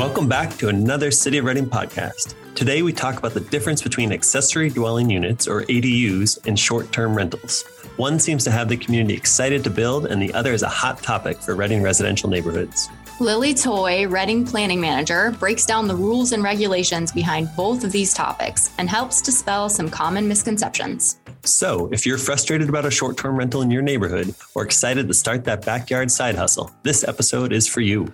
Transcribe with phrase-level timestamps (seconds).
[0.00, 2.34] Welcome back to another City of Redding podcast.
[2.54, 7.14] Today we talk about the difference between accessory dwelling units or ADUs and short term
[7.14, 7.64] rentals.
[7.98, 11.02] One seems to have the community excited to build, and the other is a hot
[11.02, 12.88] topic for Redding residential neighborhoods.
[13.20, 18.14] Lily Toy, Redding Planning Manager, breaks down the rules and regulations behind both of these
[18.14, 21.20] topics and helps dispel some common misconceptions.
[21.44, 25.14] So, if you're frustrated about a short term rental in your neighborhood or excited to
[25.14, 28.10] start that backyard side hustle, this episode is for you.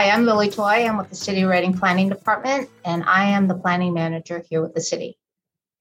[0.00, 0.88] Hi, I'm Lily Toy.
[0.88, 4.72] I'm with the City Redding Planning Department, and I am the planning manager here with
[4.72, 5.18] the city.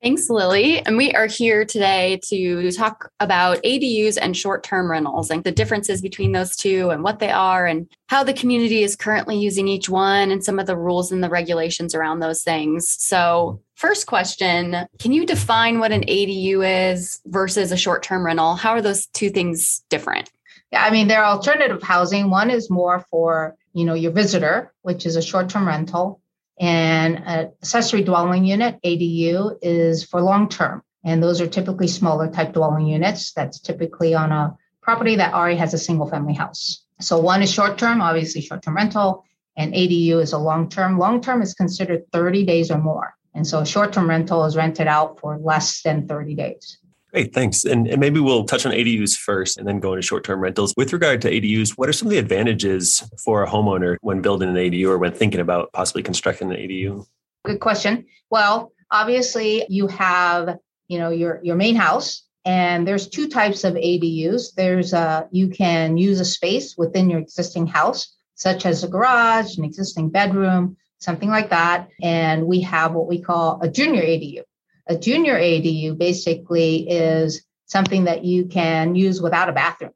[0.04, 0.86] Thanks, Lily.
[0.86, 5.54] And we are here today to talk about ADUs and short term rentals and the
[5.54, 9.70] differences between those two and what they are and how the community is currently using
[9.70, 12.90] each one and some of the rules and the regulations around those things.
[12.90, 18.56] So, first question Can you define what an ADU is versus a short term rental?
[18.56, 20.30] How are those two things different?
[20.72, 22.30] Yeah, I mean, they're alternative housing.
[22.30, 26.22] One is more for, you know, your visitor, which is a short term rental
[26.60, 30.84] and an accessory dwelling unit, ADU, is for long term.
[31.06, 33.32] And those are typically smaller type dwelling units.
[33.32, 36.84] That's typically on a property that already has a single family house.
[37.00, 39.24] So one is short term, obviously short term rental,
[39.56, 41.00] and ADU is a long term.
[41.00, 43.14] Long term is considered 30 days or more.
[43.34, 46.78] And so short term rental is rented out for less than 30 days.
[47.12, 47.66] Great, thanks.
[47.66, 50.74] And, and, maybe we'll touch on ADUs first and then go into short term rentals.
[50.78, 54.50] With regard to ADUs, what are some of the advantages for a homeowner when building
[54.50, 57.06] an ADU or when thinking about possibly constructing an ADU?
[57.46, 58.06] Good question.
[58.30, 63.74] Well, obviously you have, you know, your your main house and there's two types of
[63.74, 64.54] ADUs.
[64.56, 69.58] There's a you can use a space within your existing house such as a garage,
[69.58, 74.44] an existing bedroom, something like that, and we have what we call a junior ADU.
[74.90, 79.92] A junior ADU basically is something that you can use without a bathroom.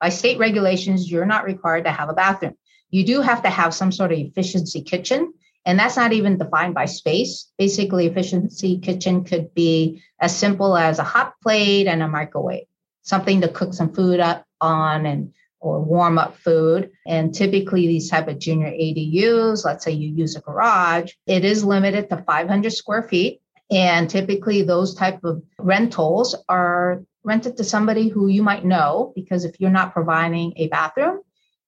[0.00, 2.54] By state regulations, you're not required to have a bathroom.
[2.90, 5.34] You do have to have some sort of efficiency kitchen,
[5.64, 7.50] and that's not even defined by space.
[7.58, 12.66] Basically, efficiency kitchen could be as simple as a hot plate and a microwave,
[13.02, 16.92] something to cook some food up on and or warm up food.
[17.04, 21.64] And typically these type of junior ADUs, let's say you use a garage, it is
[21.64, 23.40] limited to 500 square feet.
[23.70, 29.44] And typically those type of rentals are rented to somebody who you might know because
[29.44, 31.20] if you're not providing a bathroom,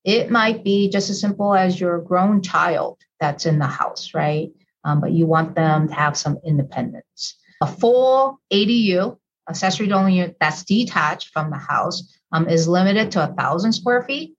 [0.05, 4.51] it might be just as simple as your grown child that's in the house, right?
[4.85, 7.37] Um, but you want them to have some independence.
[7.61, 9.19] A full ADU,
[9.51, 14.03] accessory dwelling unit that's detached from the house, um, is limited to a thousand square
[14.03, 14.35] feet.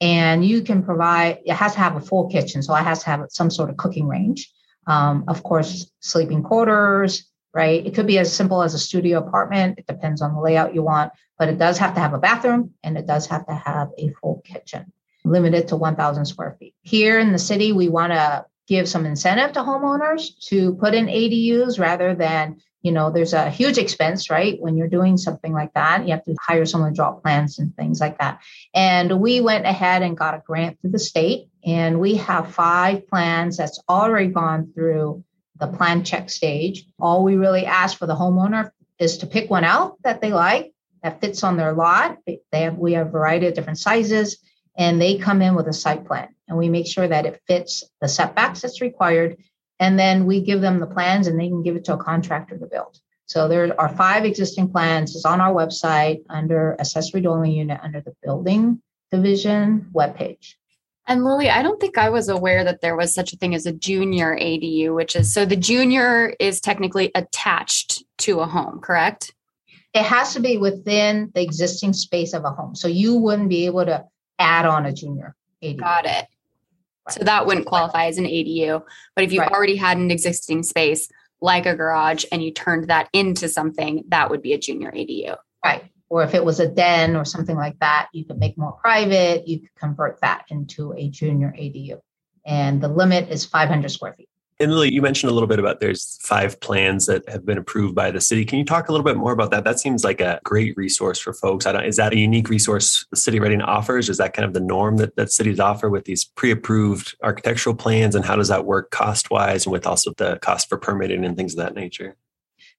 [0.00, 2.62] And you can provide, it has to have a full kitchen.
[2.62, 4.50] So it has to have some sort of cooking range.
[4.90, 7.86] Um, of course, sleeping quarters, right?
[7.86, 9.78] It could be as simple as a studio apartment.
[9.78, 12.74] It depends on the layout you want, but it does have to have a bathroom
[12.82, 14.92] and it does have to have a full kitchen,
[15.24, 16.74] limited to 1,000 square feet.
[16.82, 21.06] Here in the city, we want to give some incentive to homeowners to put in
[21.06, 24.60] ADUs rather than you know there's a huge expense right?
[24.60, 27.74] When you're doing something like that you have to hire someone to draw plans and
[27.76, 28.40] things like that.
[28.74, 33.06] And we went ahead and got a grant through the state and we have five
[33.08, 35.24] plans that's already gone through
[35.56, 36.86] the plan check stage.
[36.98, 40.72] All we really ask for the homeowner is to pick one out that they like
[41.02, 42.18] that fits on their lot.
[42.26, 44.38] They have we have a variety of different sizes
[44.76, 47.84] and they come in with a site plan and we make sure that it fits
[48.00, 49.36] the setbacks that's required
[49.80, 52.56] and then we give them the plans and they can give it to a contractor
[52.58, 53.00] to build.
[53.26, 55.16] So there are five existing plans.
[55.16, 60.54] It's on our website under accessory dwelling unit under the building division webpage.
[61.06, 63.66] And Lily, I don't think I was aware that there was such a thing as
[63.66, 69.32] a junior ADU, which is so the junior is technically attached to a home, correct?
[69.94, 72.76] It has to be within the existing space of a home.
[72.76, 74.04] So you wouldn't be able to
[74.38, 75.78] add on a junior ADU.
[75.78, 76.26] Got it.
[77.08, 78.82] So that wouldn't qualify as an ADU.
[79.14, 79.50] But if you right.
[79.50, 81.08] already had an existing space
[81.40, 85.36] like a garage and you turned that into something, that would be a junior ADU.
[85.64, 85.84] Right.
[86.08, 89.46] Or if it was a den or something like that, you could make more private,
[89.48, 92.00] you could convert that into a junior ADU.
[92.44, 94.28] And the limit is 500 square feet.
[94.60, 97.94] And Lily, you mentioned a little bit about there's five plans that have been approved
[97.94, 98.44] by the city.
[98.44, 99.64] Can you talk a little bit more about that?
[99.64, 101.64] That seems like a great resource for folks.
[101.64, 104.10] I don't, is that a unique resource the city Redding offers?
[104.10, 108.14] Is that kind of the norm that, that cities offer with these pre-approved architectural plans?
[108.14, 111.54] And how does that work cost-wise and with also the cost for permitting and things
[111.54, 112.16] of that nature?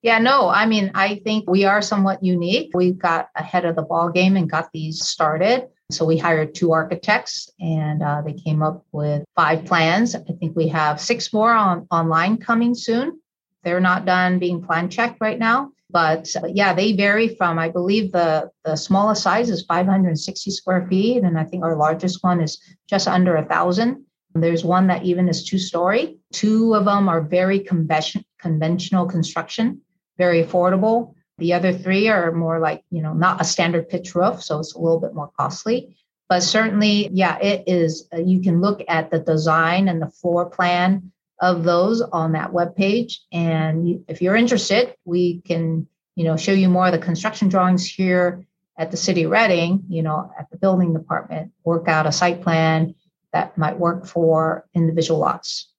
[0.03, 2.71] Yeah, no, I mean, I think we are somewhat unique.
[2.75, 5.67] We got ahead of the ball game and got these started.
[5.91, 10.15] So we hired two architects and uh, they came up with five plans.
[10.15, 13.19] I think we have six more on online coming soon.
[13.63, 15.71] They're not done being plan checked right now.
[15.89, 20.87] But uh, yeah, they vary from, I believe the, the smallest size is 560 square
[20.87, 21.23] feet.
[21.23, 24.05] And I think our largest one is just under a thousand.
[24.33, 26.17] There's one that even is two story.
[26.31, 29.81] Two of them are very convention, conventional construction,
[30.17, 31.15] very affordable.
[31.41, 34.75] The other three are more like, you know, not a standard pitch roof, so it's
[34.75, 35.97] a little bit more costly.
[36.29, 38.07] But certainly, yeah, it is.
[38.13, 41.11] Uh, you can look at the design and the floor plan
[41.41, 46.51] of those on that web page, and if you're interested, we can, you know, show
[46.51, 48.45] you more of the construction drawings here
[48.77, 49.83] at the city of Redding.
[49.89, 52.93] You know, at the building department, work out a site plan
[53.33, 55.69] that might work for individual lots.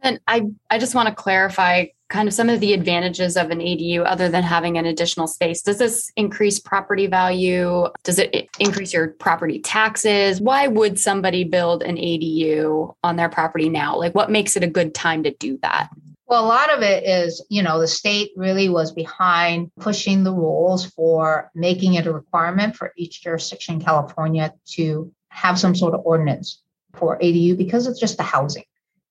[0.00, 3.58] And I, I just want to clarify kind of some of the advantages of an
[3.58, 5.62] ADU other than having an additional space.
[5.62, 7.86] Does this increase property value?
[8.04, 10.38] Does it increase your property taxes?
[10.40, 13.98] Why would somebody build an ADU on their property now?
[13.98, 15.88] Like, what makes it a good time to do that?
[16.26, 20.32] Well, a lot of it is, you know, the state really was behind pushing the
[20.32, 25.94] rules for making it a requirement for each jurisdiction in California to have some sort
[25.94, 26.60] of ordinance
[26.94, 28.64] for ADU because it's just the housing.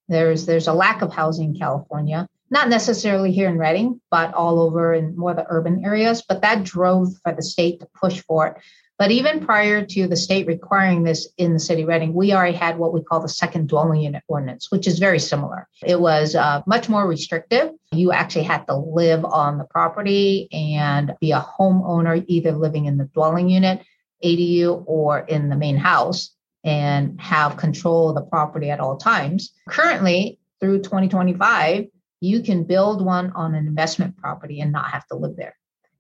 [0.08, 4.60] There's there's a lack of housing in California, not necessarily here in Redding, but all
[4.60, 6.22] over in more the urban areas.
[6.22, 8.58] But that drove for the state to push for it.
[9.00, 12.56] But even prior to the state requiring this in the city of Redding, we already
[12.56, 15.68] had what we call the second dwelling unit ordinance, which is very similar.
[15.84, 17.72] It was uh, much more restrictive.
[17.94, 22.98] You actually had to live on the property and be a homeowner, either living in
[22.98, 23.82] the dwelling unit,
[24.24, 29.52] ADU, or in the main house and have control of the property at all times.
[29.68, 31.88] Currently, through 2025,
[32.22, 35.58] you can build one on an investment property and not have to live there.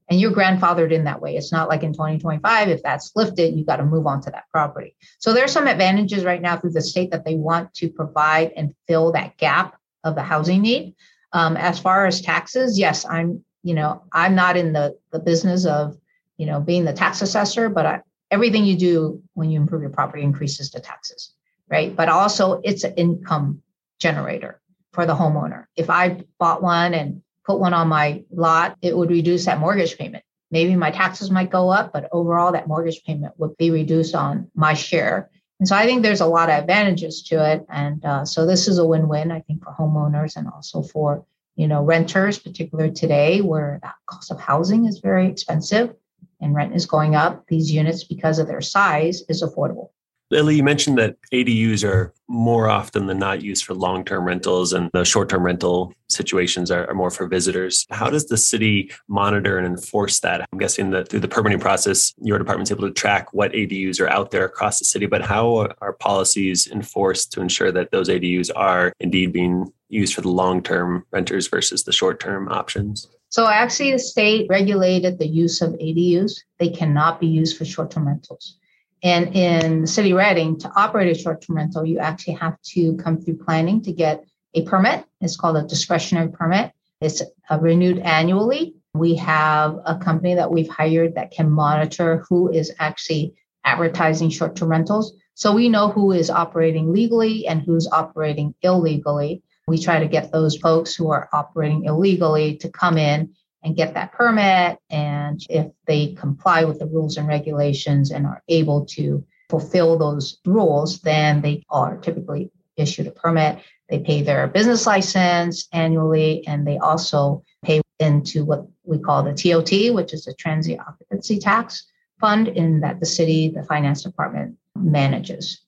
[0.07, 1.35] And you're grandfathered in that way.
[1.35, 4.43] It's not like in 2025, if that's lifted, you got to move on to that
[4.51, 4.95] property.
[5.19, 8.75] So there's some advantages right now through the state that they want to provide and
[8.87, 10.95] fill that gap of the housing need.
[11.33, 15.65] Um, as far as taxes, yes, I'm, you know, I'm not in the, the business
[15.65, 15.95] of,
[16.37, 19.91] you know, being the tax assessor, but I, everything you do when you improve your
[19.91, 21.33] property increases the taxes,
[21.69, 21.95] right?
[21.95, 23.61] But also it's an income
[23.99, 24.60] generator
[24.93, 25.65] for the homeowner.
[25.75, 29.97] If I bought one and put one on my lot, it would reduce that mortgage
[29.97, 30.23] payment.
[30.51, 34.51] Maybe my taxes might go up, but overall that mortgage payment would be reduced on
[34.53, 35.29] my share.
[35.59, 37.65] And so I think there's a lot of advantages to it.
[37.69, 41.67] And uh, so this is a win-win, I think, for homeowners and also for you
[41.67, 45.93] know renters, particularly today where the cost of housing is very expensive
[46.41, 49.89] and rent is going up, these units, because of their size, is affordable.
[50.31, 54.71] Lily, you mentioned that ADUs are more often than not used for long term rentals,
[54.71, 57.85] and the short term rental situations are, are, more for visitors.
[57.89, 60.47] How does the city monitor and enforce that?
[60.53, 64.07] I'm guessing that through the permitting process, your department's able to track what ADUs are
[64.07, 68.49] out there across the city, but how are policies enforced to ensure that those ADUs
[68.55, 73.09] are indeed being used for the long term renters versus the short term options?
[73.27, 76.39] So actually, the state regulated the use of ADUs.
[76.59, 78.57] They cannot be used for short-term rentals.
[79.03, 83.37] And in city Redding, to operate a short-term rental, you actually have to come through
[83.37, 85.05] planning to get a permit.
[85.21, 86.71] It's called a discretionary permit.
[86.99, 88.75] It's uh, renewed annually.
[88.93, 93.33] We have a company that we've hired that can monitor who is actually
[93.63, 95.13] advertising short-term rentals.
[95.33, 99.41] So we know who is operating legally and who's operating illegally.
[99.67, 103.33] We try to get those folks who are operating illegally to come in
[103.63, 104.79] and get that permit.
[104.89, 110.39] And if they comply with the rules and regulations and are able to fulfill those
[110.45, 113.59] rules, then they are typically issued a permit.
[113.89, 119.33] They pay their business license annually, and they also pay into what we call the
[119.33, 121.85] TOT, which is the transient occupancy tax
[122.19, 125.61] fund, in that the city, the finance department manages.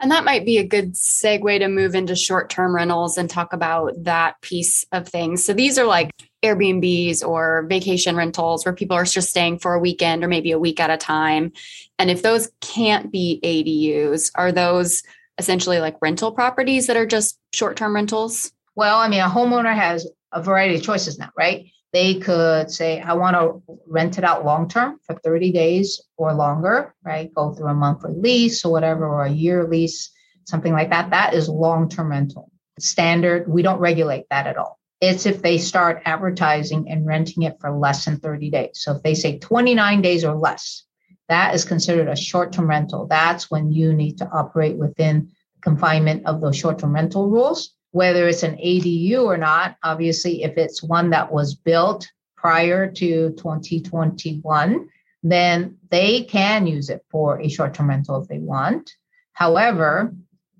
[0.00, 3.52] And that might be a good segue to move into short term rentals and talk
[3.52, 5.44] about that piece of things.
[5.44, 6.10] So these are like
[6.44, 10.58] Airbnbs or vacation rentals where people are just staying for a weekend or maybe a
[10.58, 11.52] week at a time.
[11.98, 15.02] And if those can't be ADUs, are those
[15.38, 18.52] essentially like rental properties that are just short term rentals?
[18.76, 21.66] Well, I mean, a homeowner has a variety of choices now, right?
[21.92, 26.34] They could say, I want to rent it out long term for 30 days or
[26.34, 27.32] longer, right?
[27.32, 30.10] Go through a monthly lease or whatever, or a year lease,
[30.44, 31.10] something like that.
[31.10, 32.50] That is long term rental.
[32.80, 34.80] Standard, we don't regulate that at all.
[35.04, 38.70] It's if they start advertising and renting it for less than 30 days.
[38.74, 40.84] So if they say 29 days or less,
[41.28, 43.06] that is considered a short term rental.
[43.06, 45.30] That's when you need to operate within
[45.60, 49.76] confinement of those short term rental rules whether it's an ADU or not.
[49.84, 54.88] Obviously, if it's one that was built prior to 2021,
[55.22, 58.90] then they can use it for a short term rental if they want.
[59.32, 60.12] However,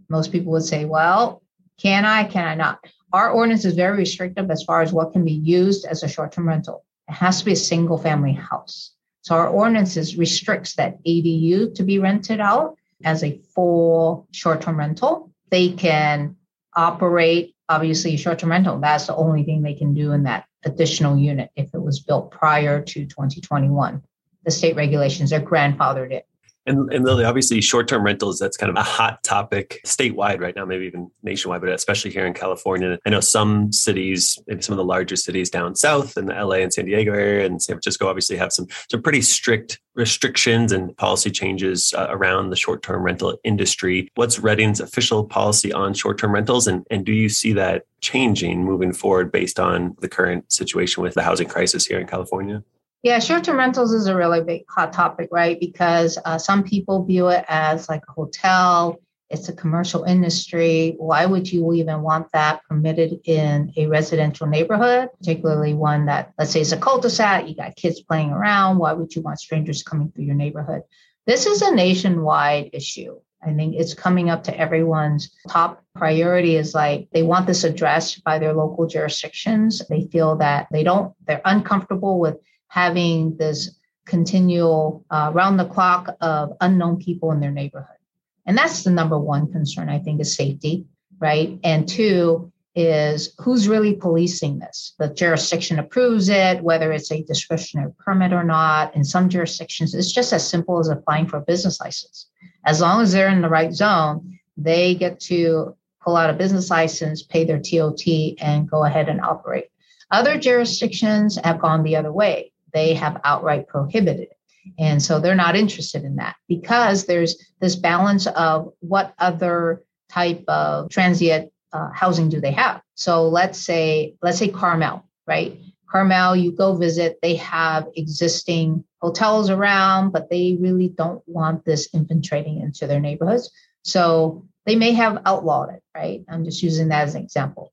[0.08, 1.42] most people would say, well,
[1.76, 2.78] can I, can I not?
[3.14, 6.32] Our ordinance is very restrictive as far as what can be used as a short
[6.32, 6.84] term rental.
[7.08, 8.92] It has to be a single family house.
[9.22, 14.78] So our ordinance restricts that ADU to be rented out as a full short term
[14.78, 16.34] rental they can
[16.74, 18.80] operate obviously short-term rental.
[18.80, 22.32] That's the only thing they can do in that additional unit if it was built
[22.32, 24.02] prior to 2021.
[24.44, 26.22] The state regulations are grandfathered in.
[26.66, 30.56] And, and Lily, obviously, short term rentals, that's kind of a hot topic statewide right
[30.56, 32.98] now, maybe even nationwide, but especially here in California.
[33.04, 36.56] I know some cities, maybe some of the larger cities down south in the LA
[36.56, 40.96] and San Diego area and San Francisco, obviously have some, some pretty strict restrictions and
[40.96, 44.08] policy changes uh, around the short term rental industry.
[44.14, 46.66] What's Redding's official policy on short term rentals?
[46.66, 51.14] And, and do you see that changing moving forward based on the current situation with
[51.14, 52.62] the housing crisis here in California?
[53.04, 55.60] Yeah, short term rentals is a really big hot topic, right?
[55.60, 60.94] Because uh, some people view it as like a hotel, it's a commercial industry.
[60.96, 66.52] Why would you even want that permitted in a residential neighborhood, particularly one that, let's
[66.52, 68.78] say, is a cul de sac, you got kids playing around?
[68.78, 70.80] Why would you want strangers coming through your neighborhood?
[71.26, 73.20] This is a nationwide issue.
[73.42, 78.24] I think it's coming up to everyone's top priority is like they want this addressed
[78.24, 79.82] by their local jurisdictions.
[79.90, 82.38] They feel that they don't, they're uncomfortable with
[82.74, 83.70] having this
[84.04, 88.00] continual uh, round the clock of unknown people in their neighborhood.
[88.46, 90.84] And that's the number one concern, I think, is safety,
[91.20, 91.56] right?
[91.62, 94.96] And two is who's really policing this?
[94.98, 98.92] The jurisdiction approves it, whether it's a discretionary permit or not.
[98.96, 102.26] In some jurisdictions, it's just as simple as applying for a business license.
[102.66, 106.70] As long as they're in the right zone, they get to pull out a business
[106.70, 108.02] license, pay their TOT,
[108.40, 109.66] and go ahead and operate.
[110.10, 114.36] Other jurisdictions have gone the other way they have outright prohibited it.
[114.78, 120.44] And so they're not interested in that because there's this balance of what other type
[120.48, 122.80] of transient uh, housing do they have.
[122.94, 125.58] So let's say, let's say Carmel, right?
[125.90, 131.88] Carmel, you go visit, they have existing hotels around, but they really don't want this
[131.92, 133.50] infiltrating into their neighborhoods.
[133.82, 136.24] So they may have outlawed it, right?
[136.28, 137.72] I'm just using that as an example.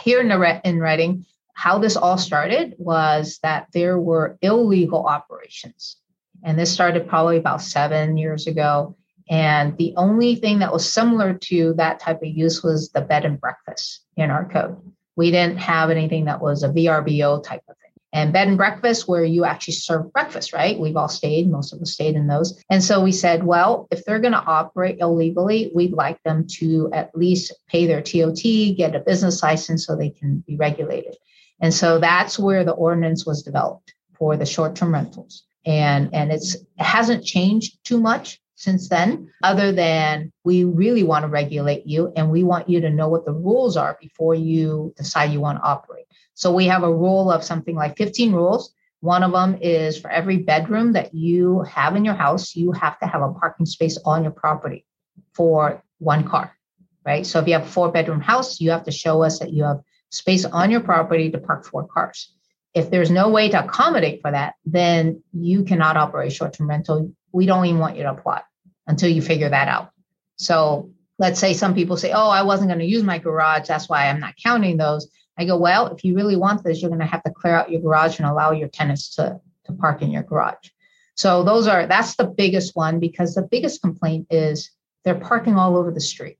[0.00, 5.96] Here in, the, in Redding, how this all started was that there were illegal operations.
[6.42, 8.96] And this started probably about seven years ago.
[9.30, 13.24] And the only thing that was similar to that type of use was the bed
[13.24, 14.76] and breakfast in our code.
[15.16, 17.90] We didn't have anything that was a VRBO type of thing.
[18.14, 20.78] And bed and breakfast, where you actually serve breakfast, right?
[20.78, 22.62] We've all stayed, most of us stayed in those.
[22.68, 26.90] And so we said, well, if they're going to operate illegally, we'd like them to
[26.92, 28.42] at least pay their TOT,
[28.76, 31.16] get a business license so they can be regulated.
[31.62, 35.44] And so that's where the ordinance was developed for the short-term rentals.
[35.64, 41.24] And, and it's it hasn't changed too much since then, other than we really want
[41.24, 44.92] to regulate you and we want you to know what the rules are before you
[44.96, 46.06] decide you want to operate.
[46.34, 48.72] So we have a rule of something like 15 rules.
[49.00, 52.98] One of them is for every bedroom that you have in your house, you have
[53.00, 54.84] to have a parking space on your property
[55.32, 56.56] for one car,
[57.04, 57.26] right?
[57.26, 59.64] So if you have a four bedroom house, you have to show us that you
[59.64, 59.80] have
[60.12, 62.32] space on your property to park four cars.
[62.74, 67.12] If there's no way to accommodate for that, then you cannot operate short term rental.
[67.32, 68.42] We don't even want you to apply
[68.86, 69.90] until you figure that out.
[70.36, 73.68] So let's say some people say, oh, I wasn't going to use my garage.
[73.68, 75.08] That's why I'm not counting those.
[75.38, 77.70] I go, well, if you really want this, you're going to have to clear out
[77.70, 80.68] your garage and allow your tenants to, to park in your garage.
[81.14, 84.70] So those are that's the biggest one because the biggest complaint is
[85.04, 86.38] they're parking all over the street.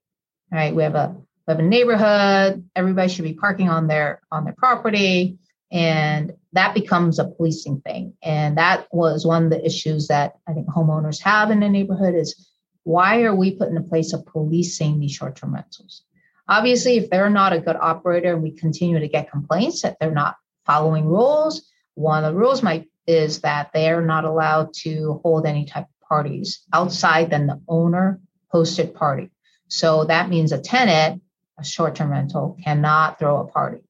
[0.50, 0.74] All right.
[0.74, 1.16] We have a
[1.48, 5.38] have a neighborhood everybody should be parking on their on their property.
[5.70, 8.12] And that becomes a policing thing.
[8.22, 12.14] And that was one of the issues that i think homeowners have in the neighborhood
[12.14, 12.48] is
[12.84, 16.02] why are we put in a place of policing these short-term rentals?
[16.48, 20.10] Obviously if they're not a good operator and we continue to get complaints that they're
[20.10, 25.20] not following rules one of the rules might is that they are not allowed to
[25.22, 28.20] hold any type of parties outside than the owner
[28.52, 29.30] hosted party.
[29.68, 31.22] So that means a tenant
[31.58, 33.82] a short term rental cannot throw a party.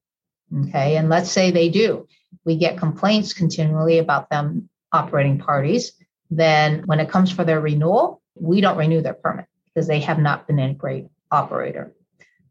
[0.67, 0.97] Okay.
[0.97, 2.07] And let's say they do.
[2.45, 5.93] We get complaints continually about them operating parties.
[6.29, 10.19] Then when it comes for their renewal, we don't renew their permit because they have
[10.19, 11.93] not been a great operator.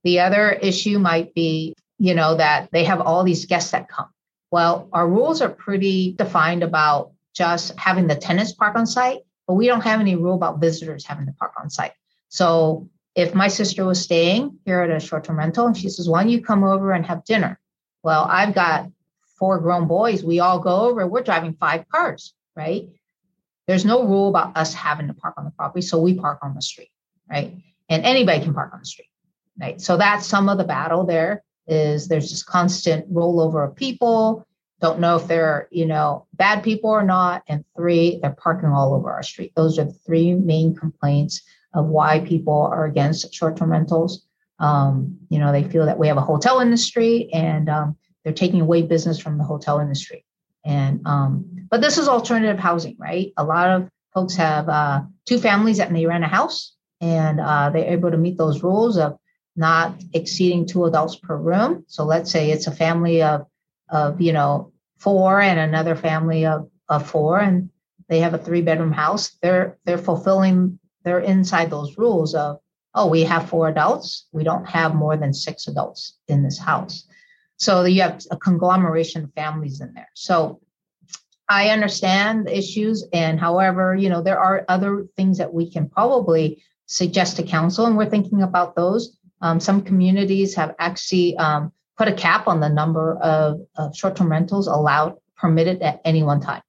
[0.05, 4.09] The other issue might be, you know, that they have all these guests that come.
[4.51, 9.55] Well, our rules are pretty defined about just having the tenants park on site, but
[9.55, 11.93] we don't have any rule about visitors having to park on site.
[12.29, 16.23] So if my sister was staying here at a short-term rental and she says, why
[16.23, 17.59] don't you come over and have dinner?
[18.03, 18.91] Well, I've got
[19.39, 20.25] four grown boys.
[20.25, 22.89] We all go over, we're driving five cars, right?
[23.67, 25.83] There's no rule about us having to park on the property.
[25.83, 26.91] So we park on the street,
[27.31, 27.57] right?
[27.89, 29.11] And anybody can park on the street,
[29.61, 29.81] right?
[29.81, 34.47] So that's some of the battle there is there's just constant rollover of people.
[34.81, 37.45] Don't know if they're, you know, bad people or not.
[37.47, 39.53] And three, they're parking all over our street.
[39.55, 41.43] Those are the three main complaints
[41.75, 44.27] of why people are against short-term rentals.
[44.59, 48.61] Um, you know, they feel that we have a hotel industry and um, they're taking
[48.61, 50.25] away business from the hotel industry.
[50.65, 53.33] And um, but this is alternative housing, right?
[53.37, 57.71] A lot of folks have uh, two families that may rent a house, and uh,
[57.71, 59.19] they're able to meet those rules of
[59.57, 61.85] not exceeding two adults per room.
[61.89, 63.47] So let's say it's a family of
[63.89, 67.71] of you know four and another family of of four, and
[68.09, 69.37] they have a three bedroom house.
[69.43, 70.79] They're they're fulfilling.
[71.05, 72.59] They're inside those rules of
[72.95, 74.27] oh we have four adults.
[74.33, 77.07] We don't have more than six adults in this house.
[77.57, 80.11] So you have a conglomeration of families in there.
[80.15, 80.61] So
[81.49, 85.89] I understand the issues, and however, you know, there are other things that we can
[85.89, 89.19] probably suggest to council, and we're thinking about those.
[89.43, 94.31] Um, some communities have actually um, put a cap on the number of, of short-term
[94.31, 96.63] rentals allowed permitted at any one time.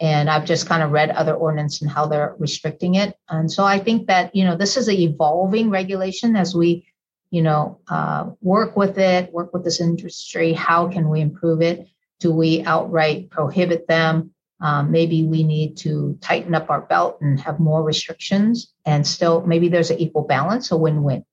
[0.00, 3.14] And I've just kind of read other ordinance and how they're restricting it.
[3.28, 6.86] And so I think that, you know, this is an evolving regulation as we
[7.30, 10.52] you know, uh, work with it, work with this industry.
[10.52, 11.88] How can we improve it?
[12.18, 14.32] Do we outright prohibit them?
[14.60, 19.40] Um, maybe we need to tighten up our belt and have more restrictions, and still
[19.46, 21.24] maybe there's an equal balance, a win-win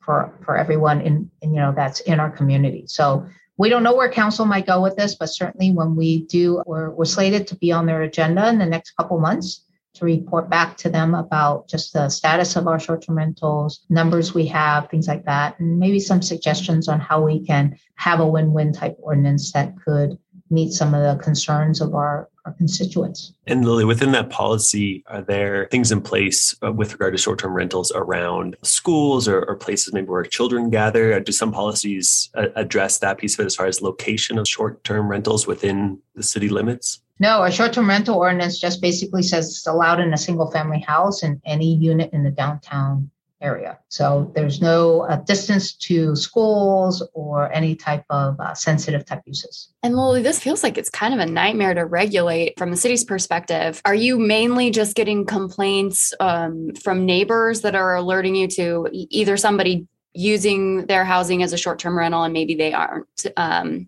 [0.00, 2.84] for for everyone in, in you know that's in our community.
[2.86, 3.26] So
[3.56, 6.90] we don't know where council might go with this, but certainly when we do, we're,
[6.90, 10.76] we're slated to be on their agenda in the next couple months to report back
[10.76, 15.24] to them about just the status of our short-term rentals, numbers we have, things like
[15.24, 19.74] that, and maybe some suggestions on how we can have a win-win type ordinance that
[19.84, 20.18] could
[20.50, 23.32] meet some of the concerns of our, our constituents.
[23.46, 27.38] And Lily, within that policy, are there things in place uh, with regard to short
[27.38, 31.18] term rentals around schools or, or, places maybe where children gather?
[31.20, 34.84] Do some policies uh, address that piece of it as far as location of short
[34.84, 37.00] term rentals within the city limits?
[37.20, 41.40] No, a short-term rental ordinance just basically says it's allowed in a single-family house in
[41.46, 43.08] any unit in the downtown
[43.44, 43.78] area.
[43.88, 49.68] So there's no uh, distance to schools or any type of uh, sensitive type uses.
[49.82, 53.04] And Lily, this feels like it's kind of a nightmare to regulate from the city's
[53.04, 53.80] perspective.
[53.84, 59.36] Are you mainly just getting complaints um, from neighbors that are alerting you to either
[59.36, 63.86] somebody using their housing as a short-term rental and maybe they aren't um,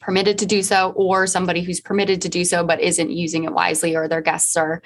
[0.00, 3.52] permitted to do so or somebody who's permitted to do so but isn't using it
[3.52, 4.80] wisely or their guests are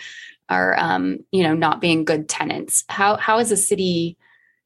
[0.51, 4.17] are um, you know not being good tenants how how is the city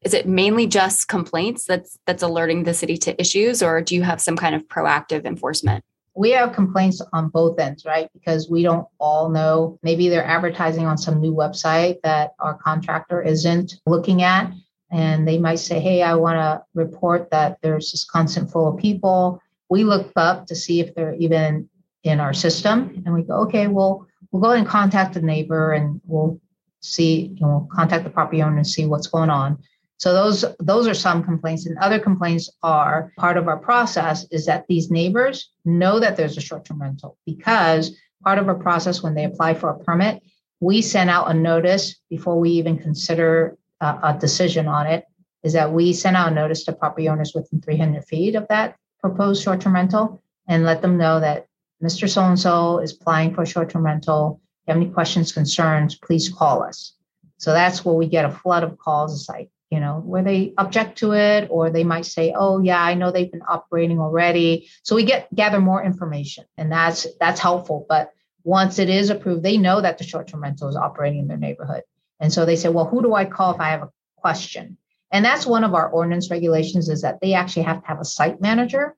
[0.01, 4.03] is it mainly just complaints that's that's alerting the city to issues or do you
[4.03, 5.83] have some kind of proactive enforcement
[6.17, 8.07] we have complaints on both ends, right?
[8.13, 9.77] Because we don't all know.
[9.83, 14.49] Maybe they're advertising on some new website that our contractor isn't looking at.
[14.91, 18.77] And they might say, Hey, I want to report that there's this constant flow of
[18.79, 21.69] people we look up to see if they're even
[22.03, 26.01] in our system and we go okay well we'll go and contact the neighbor and
[26.05, 26.39] we'll
[26.81, 29.57] see you know contact the property owner and see what's going on.
[29.97, 31.65] So those those are some complaints.
[31.65, 36.37] And other complaints are part of our process is that these neighbors know that there's
[36.37, 40.21] a short-term rental because part of our process when they apply for a permit
[40.59, 45.05] we send out a notice before we even consider a, a decision on it
[45.43, 48.75] is that we send out a notice to property owners within 300 feet of that
[48.99, 51.45] proposed short-term rental and let them know that
[51.85, 52.09] Mr.
[52.09, 54.41] So-and-so is applying for a short-term rental.
[54.41, 56.93] If you have any questions, concerns, please call us.
[57.37, 59.13] So that's where we get a flood of calls.
[59.13, 62.81] It's like, you know, where they object to it, or they might say, oh yeah,
[62.81, 64.69] I know they've been operating already.
[64.83, 67.85] So we get gather more information and that's that's helpful.
[67.87, 68.11] But
[68.43, 71.83] once it is approved, they know that the short-term rental is operating in their neighborhood.
[72.19, 74.77] And so they say, well, who do I call if I have a question?
[75.11, 78.05] And that's one of our ordinance regulations is that they actually have to have a
[78.05, 78.95] site manager.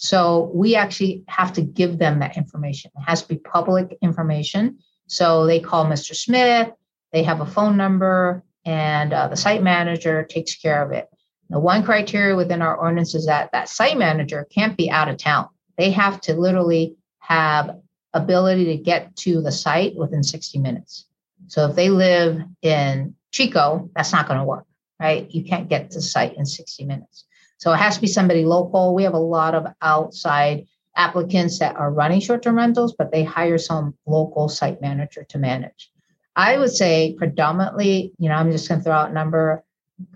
[0.00, 2.90] So we actually have to give them that information.
[2.96, 4.78] It has to be public information.
[5.08, 6.16] So they call Mr.
[6.16, 6.70] Smith,
[7.12, 11.08] they have a phone number, and uh, the site manager takes care of it.
[11.50, 15.18] The one criteria within our ordinance is that that site manager can't be out of
[15.18, 15.48] town.
[15.76, 17.76] They have to literally have
[18.14, 21.06] ability to get to the site within 60 minutes.
[21.48, 24.64] So if they live in Chico, that's not going to work
[25.00, 25.28] right?
[25.30, 27.24] You can't get to the site in 60 minutes.
[27.60, 28.94] So it has to be somebody local.
[28.94, 33.22] We have a lot of outside applicants that are running short term rentals, but they
[33.22, 35.90] hire some local site manager to manage.
[36.34, 39.62] I would say predominantly, you know, I'm just going to throw out a number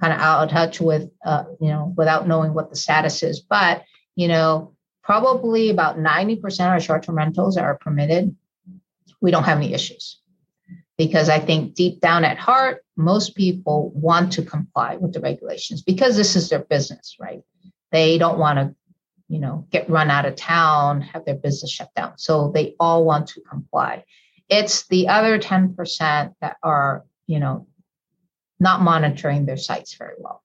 [0.01, 3.41] kind of out of touch with, uh, you know, without knowing what the status is.
[3.41, 3.85] But,
[4.17, 8.35] you know, probably about 90% of our short term rentals are permitted.
[9.21, 10.19] We don't have any issues
[10.97, 15.83] because I think deep down at heart, most people want to comply with the regulations
[15.83, 17.43] because this is their business, right?
[17.91, 18.75] They don't want to,
[19.29, 22.19] you know, get run out of town, have their business shut down.
[22.19, 24.05] So they all want to comply.
[24.49, 27.67] It's the other 10% that are, you know,
[28.61, 30.43] not monitoring their sites very well.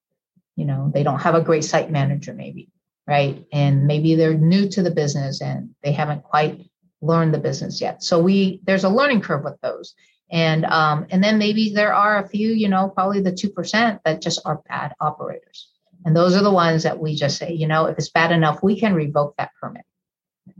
[0.55, 2.69] You know, they don't have a great site manager, maybe,
[3.07, 3.45] right?
[3.53, 6.69] And maybe they're new to the business and they haven't quite
[7.01, 8.03] learned the business yet.
[8.03, 9.93] So we there's a learning curve with those.
[10.31, 14.01] And um, and then maybe there are a few, you know, probably the two percent
[14.05, 15.69] that just are bad operators.
[16.05, 18.63] And those are the ones that we just say, you know, if it's bad enough,
[18.63, 19.83] we can revoke that permit.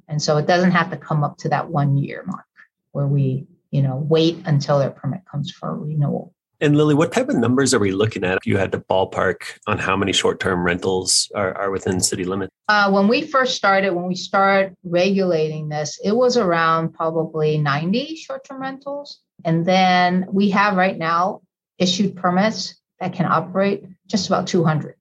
[0.07, 2.45] And so it doesn't have to come up to that one year mark
[2.91, 6.33] where we, you know, wait until their permit comes for renewal.
[6.61, 9.43] And Lily, what type of numbers are we looking at if you had to ballpark
[9.65, 12.51] on how many short term rentals are, are within city limits?
[12.67, 18.17] Uh, when we first started, when we started regulating this, it was around probably 90
[18.17, 19.21] short term rentals.
[19.45, 21.41] And then we have right now
[21.77, 24.95] issued permits that can operate just about 200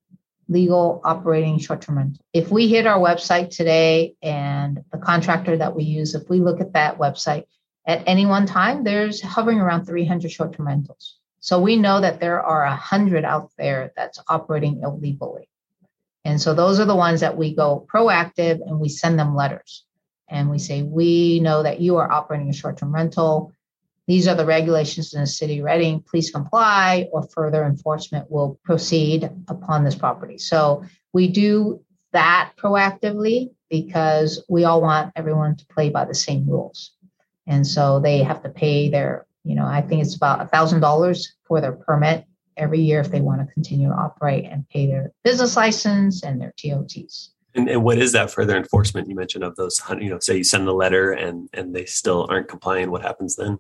[0.48, 2.24] legal operating short term rental.
[2.32, 6.60] If we hit our website today and the contractor that we use, if we look
[6.60, 7.44] at that website
[7.86, 11.16] at any one time, there's hovering around 300 short term rentals.
[11.40, 15.48] So we know that there are 100 out there that's operating illegally.
[16.24, 19.84] And so those are the ones that we go proactive and we send them letters.
[20.28, 23.52] And we say, we know that you are operating a short term rental.
[24.08, 26.00] These are the regulations in the city Redding.
[26.00, 30.38] Please comply, or further enforcement will proceed upon this property.
[30.38, 36.48] So we do that proactively because we all want everyone to play by the same
[36.48, 36.92] rules.
[37.46, 40.80] And so they have to pay their, you know, I think it's about a thousand
[40.80, 42.24] dollars for their permit
[42.56, 46.40] every year if they want to continue to operate and pay their business license and
[46.40, 47.32] their TOTs.
[47.54, 49.80] And, and, what is that further enforcement you mentioned of those?
[50.00, 52.90] You know, say you send a letter and and they still aren't complying.
[52.90, 53.58] What happens then?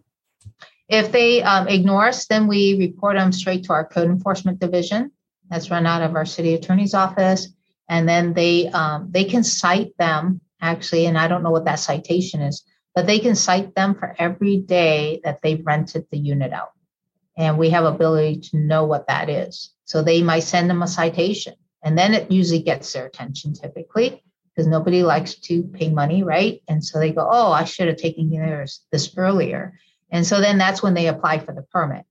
[0.88, 5.12] If they um, ignore us, then we report them straight to our code enforcement division.
[5.50, 7.48] That's run out of our city attorney's office,
[7.88, 11.06] and then they um, they can cite them actually.
[11.06, 14.58] And I don't know what that citation is, but they can cite them for every
[14.58, 16.72] day that they've rented the unit out,
[17.36, 19.74] and we have ability to know what that is.
[19.84, 24.22] So they might send them a citation, and then it usually gets their attention typically
[24.54, 26.62] because nobody likes to pay money, right?
[26.66, 28.30] And so they go, "Oh, I should have taken
[28.90, 29.74] this earlier."
[30.10, 32.04] And so then that's when they apply for the permit.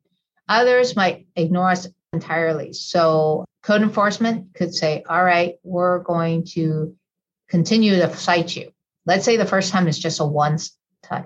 [0.48, 2.74] Others might ignore us entirely.
[2.74, 6.96] So code enforcement could say, all right, we're going to
[7.50, 8.72] continue to cite you.
[9.06, 10.58] Let's say the first time is just a one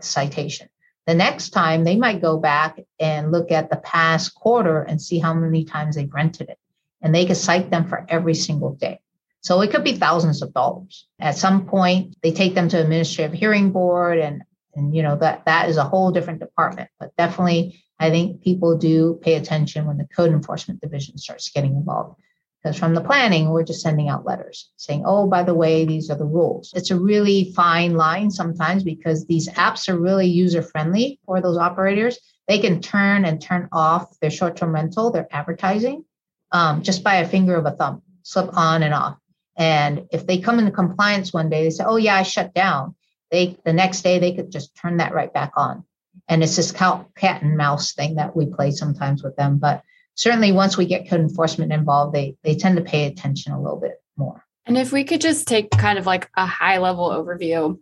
[0.02, 0.70] citation.
[1.08, 5.20] The next time they might go back and look at the past quarter and see
[5.20, 6.60] how many times they've rented it.
[7.02, 9.00] And they could cite them for every single day.
[9.42, 11.08] So it could be thousands of dollars.
[11.20, 14.44] At some point, they take them to administrative hearing board and
[14.76, 18.78] and you know that that is a whole different department but definitely i think people
[18.78, 22.20] do pay attention when the code enforcement division starts getting involved.
[22.64, 26.12] Because from the planning we're just sending out letters saying oh by the way these
[26.12, 26.72] are the rules.
[26.76, 31.58] It's a really fine line sometimes because these apps are really user friendly for those
[31.58, 32.20] operators.
[32.48, 36.06] They can turn and turn off their short-term rental their advertising
[36.52, 39.18] um, just by a finger of a thumb slip on and off.
[39.58, 42.96] And if they come into compliance one day they say oh yeah i shut down
[43.32, 45.84] they the next day they could just turn that right back on.
[46.28, 47.08] And it's this cat
[47.42, 49.84] and mouse thing that we play sometimes with them but
[50.16, 53.80] certainly once we get code enforcement involved they they tend to pay attention a little
[53.80, 54.46] bit more.
[54.66, 57.78] And if we could just take kind of like a high level overview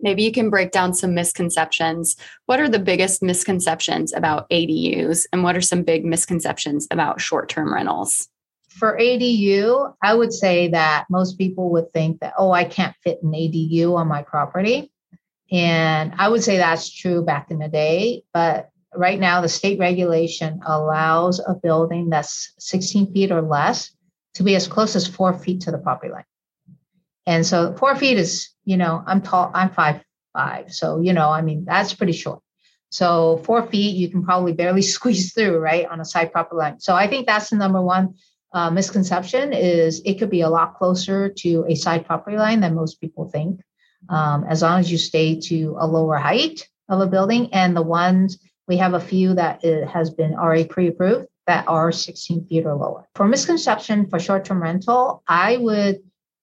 [0.00, 2.16] maybe you can break down some misconceptions.
[2.46, 7.72] What are the biggest misconceptions about adus and what are some big misconceptions about short-term
[7.72, 8.28] rentals
[8.74, 13.22] for ADU, I would say that most people would think that, oh, I can't fit
[13.22, 14.90] an ADU on my property.
[15.52, 18.24] And I would say that's true back in the day.
[18.32, 23.92] But right now, the state regulation allows a building that's 16 feet or less
[24.34, 26.24] to be as close as four feet to the property line.
[27.26, 30.72] And so four feet is, you know, I'm tall, I'm five, five.
[30.72, 32.40] So, you know, I mean, that's pretty short.
[32.90, 36.80] So four feet, you can probably barely squeeze through, right, on a side property line.
[36.80, 38.14] So I think that's the number one
[38.54, 42.74] uh, misconception is it could be a lot closer to a side property line than
[42.74, 43.60] most people think,
[44.08, 47.52] um, as long as you stay to a lower height of a building.
[47.52, 48.38] And the ones
[48.68, 52.74] we have a few that it has been already pre-approved that are 16 feet or
[52.74, 53.08] lower.
[53.16, 55.98] For misconception for short-term rental, I would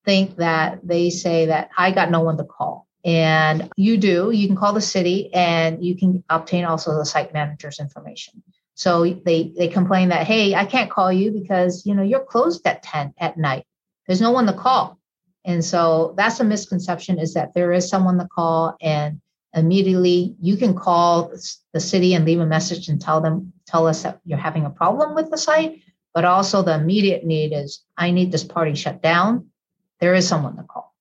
[0.05, 2.87] think that they say that I got no one to call.
[3.03, 7.33] And you do, you can call the city and you can obtain also the site
[7.33, 8.43] manager's information.
[8.81, 12.65] So they they complain that hey, I can't call you because you know you're closed
[12.65, 13.67] at 10 at night.
[14.07, 14.97] There's no one to call.
[15.45, 19.21] And so that's a misconception is that there is someone to call and
[19.53, 21.31] immediately you can call
[21.73, 24.71] the city and leave a message and tell them tell us that you're having a
[24.71, 25.83] problem with the site.
[26.15, 29.51] But also the immediate need is i need this party shut down.
[29.99, 30.95] There is someone to call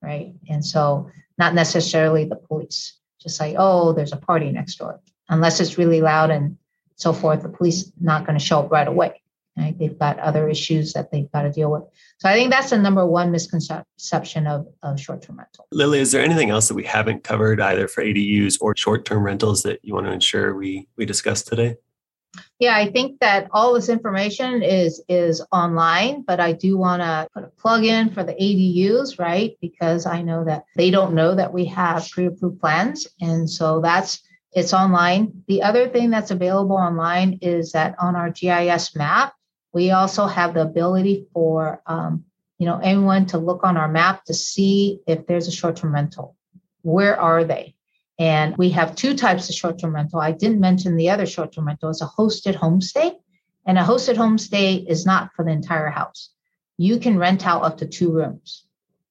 [0.00, 0.32] right?
[0.48, 2.96] And so not necessarily the police.
[3.20, 5.00] Just like oh there's a party next door.
[5.28, 6.56] Unless it's really loud and
[6.96, 9.22] so forth, the police not going to show up right away.
[9.56, 9.78] Right?
[9.78, 11.84] They've got other issues that they've got to deal with.
[12.18, 15.66] So I think that's the number one misconception of, of short-term rental.
[15.72, 19.62] Lily, is there anything else that we haven't covered either for ADUs or short-term rentals
[19.62, 21.76] that you want to ensure we we discuss today?
[22.58, 27.28] Yeah, I think that all this information is is online, but I do want to
[27.32, 29.56] put a plug in for the ADUs, right?
[29.60, 34.22] Because I know that they don't know that we have pre-approved plans, and so that's
[34.52, 35.42] it's online.
[35.48, 39.34] The other thing that's available online is that on our GIS map,
[39.72, 42.24] we also have the ability for um,
[42.58, 46.36] you know anyone to look on our map to see if there's a short-term rental.
[46.82, 47.74] Where are they?
[48.18, 50.20] And we have two types of short-term rental.
[50.20, 53.14] I didn't mention the other short-term rental is a hosted homestay.
[53.66, 56.30] And a hosted homestay is not for the entire house.
[56.78, 58.64] You can rent out up to two rooms,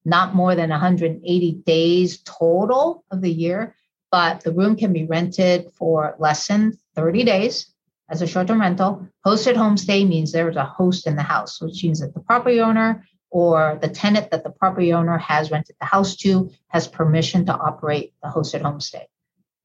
[0.05, 3.75] not more than 180 days total of the year,
[4.15, 7.73] but the room can be rented for less than 30 days
[8.09, 9.05] as a short term rental.
[9.25, 13.05] Hosted homestay means there's a host in the house, which means that the property owner
[13.29, 17.53] or the tenant that the property owner has rented the house to has permission to
[17.53, 19.03] operate the hosted homestay.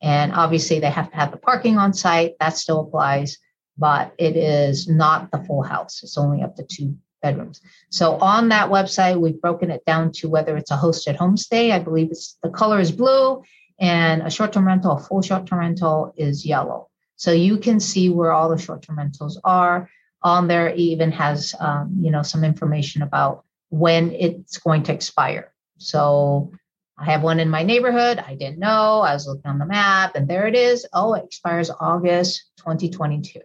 [0.02, 2.32] And obviously, they have to have the parking on site.
[2.40, 3.38] That still applies,
[3.78, 6.02] but it is not the full house.
[6.02, 7.60] It's only up to two bedrooms.
[7.90, 11.70] So on that website, we've broken it down to whether it's a hosted homestay.
[11.70, 13.44] I believe it's the color is blue,
[13.80, 16.88] and a short-term rental, a full short-term rental, is yellow.
[17.16, 19.88] So you can see where all the short-term rentals are.
[20.22, 25.52] On there, even has um, you know some information about when it's going to expire.
[25.78, 26.52] So
[26.98, 28.18] I have one in my neighborhood.
[28.18, 29.00] I didn't know.
[29.00, 30.86] I was looking on the map, and there it is.
[30.92, 33.40] Oh, it expires August 2022.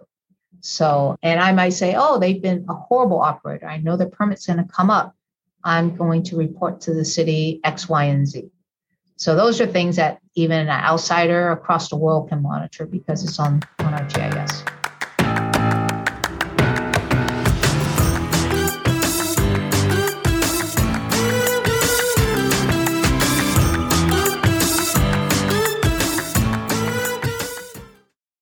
[0.60, 3.68] So, and I might say, oh, they've been a horrible operator.
[3.68, 5.16] I know the permit's going to come up.
[5.64, 8.50] I'm going to report to the city X, Y, and Z.
[9.18, 13.40] So those are things that even an outsider across the world can monitor because it's
[13.40, 14.64] on, on our GIS.